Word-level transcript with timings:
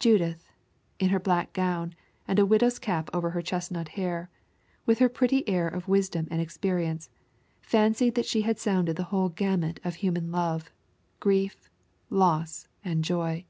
Judith, 0.00 0.50
in 0.98 1.10
her 1.10 1.20
black 1.20 1.52
gown, 1.52 1.94
and 2.26 2.40
a 2.40 2.44
widow's 2.44 2.80
cap 2.80 3.08
over 3.14 3.30
her 3.30 3.40
chestnut 3.40 3.90
hair, 3.90 4.28
with 4.84 4.98
her 4.98 5.08
pretty 5.08 5.48
air 5.48 5.68
of 5.68 5.86
wisdom 5.86 6.26
and 6.28 6.40
experience, 6.40 7.08
fancied 7.62 8.18
she 8.26 8.40
had 8.42 8.58
sounded 8.58 8.96
the 8.96 9.04
whole 9.14 9.28
gamut 9.28 9.78
of 9.84 9.94
human 10.02 10.32
love, 10.32 10.72
grief, 11.20 11.70
loss, 12.10 12.66
and 12.84 13.04
joy. 13.04 13.44